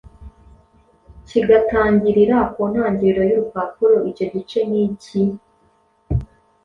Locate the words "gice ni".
4.33-4.79